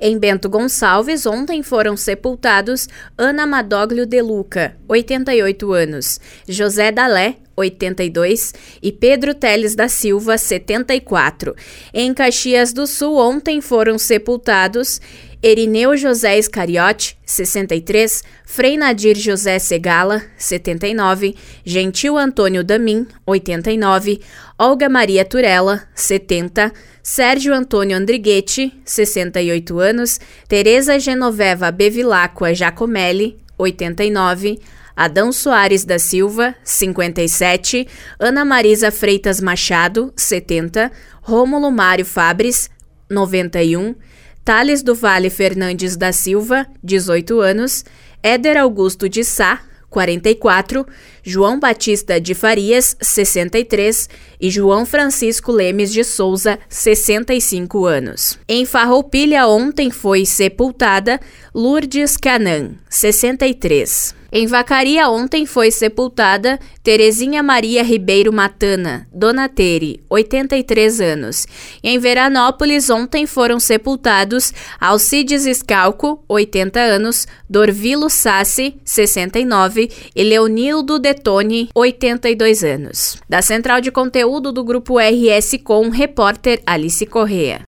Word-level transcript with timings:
Em 0.00 0.16
Bento 0.16 0.48
Gonçalves, 0.48 1.26
ontem 1.26 1.60
foram 1.60 1.96
sepultados 1.96 2.88
Ana 3.18 3.44
Madoglio 3.44 4.06
de 4.06 4.22
Luca, 4.22 4.76
88 4.86 5.72
anos, 5.72 6.20
José 6.46 6.92
Dalé, 6.92 7.38
82 7.56 8.54
e 8.80 8.92
Pedro 8.92 9.34
Teles 9.34 9.74
da 9.74 9.88
Silva, 9.88 10.38
74. 10.38 11.52
Em 11.92 12.14
Caxias 12.14 12.72
do 12.72 12.86
Sul, 12.86 13.16
ontem 13.16 13.60
foram 13.60 13.98
sepultados 13.98 15.00
Erineu 15.40 15.96
José 15.96 16.36
Iscariote, 16.36 17.16
63, 17.24 18.24
Frei 18.44 18.76
Nadir 18.76 19.16
José 19.16 19.60
Segala, 19.60 20.22
79, 20.36 21.36
Gentil 21.64 22.18
Antônio 22.18 22.64
Damin, 22.64 23.06
89, 23.24 24.20
Olga 24.58 24.88
Maria 24.88 25.24
Turella, 25.24 25.86
70, 25.94 26.72
Sérgio 27.04 27.54
Antônio 27.54 27.96
Andriguete, 27.96 28.72
68 28.84 29.78
anos, 29.78 30.20
Tereza 30.48 30.98
Genoveva 30.98 31.70
Bevilacqua 31.70 32.52
Giacomelli, 32.52 33.38
89, 33.56 34.58
Adão 34.96 35.30
Soares 35.30 35.84
da 35.84 36.00
Silva, 36.00 36.56
57, 36.64 37.86
Ana 38.18 38.44
Marisa 38.44 38.90
Freitas 38.90 39.40
Machado, 39.40 40.12
70, 40.16 40.90
Rômulo 41.22 41.70
Mário 41.70 42.04
Fabres, 42.04 42.68
91, 43.08 43.94
Thales 44.48 44.82
do 44.82 44.94
Vale 44.94 45.28
Fernandes 45.28 45.94
da 45.94 46.10
Silva, 46.10 46.66
18 46.82 47.38
anos, 47.38 47.84
Éder 48.22 48.56
Augusto 48.56 49.06
de 49.06 49.22
Sá, 49.22 49.60
44, 49.90 50.86
João 51.22 51.60
Batista 51.60 52.18
de 52.18 52.34
Farias, 52.34 52.96
63 52.98 54.08
e 54.40 54.48
João 54.48 54.86
Francisco 54.86 55.52
Lemes 55.52 55.92
de 55.92 56.02
Souza, 56.02 56.58
65 56.66 57.84
anos. 57.84 58.38
Em 58.48 58.64
Farroupilha 58.64 59.46
ontem 59.46 59.90
foi 59.90 60.24
sepultada 60.24 61.20
Lourdes 61.54 62.16
Canan, 62.16 62.70
63. 62.88 64.14
Em 64.30 64.46
Vacaria, 64.46 65.08
ontem 65.08 65.46
foi 65.46 65.70
sepultada 65.70 66.60
Terezinha 66.82 67.42
Maria 67.42 67.82
Ribeiro 67.82 68.30
Matana, 68.30 69.08
Dona 69.10 69.48
Tere, 69.48 70.02
83 70.10 71.00
anos. 71.00 71.46
Em 71.82 71.98
Veranópolis, 71.98 72.90
ontem 72.90 73.26
foram 73.26 73.58
sepultados 73.58 74.52
Alcides 74.78 75.46
Escalco, 75.46 76.22
80 76.28 76.78
anos, 76.78 77.26
Dorvilo 77.48 78.10
Sassi, 78.10 78.76
69 78.84 79.90
e 80.14 80.22
Leonildo 80.22 80.98
Detone, 80.98 81.70
82 81.74 82.62
anos. 82.62 83.16
Da 83.26 83.40
central 83.40 83.80
de 83.80 83.90
conteúdo 83.90 84.52
do 84.52 84.62
grupo 84.62 84.98
RS 84.98 85.58
Com, 85.64 85.88
repórter 85.88 86.60
Alice 86.66 87.06
Correa. 87.06 87.56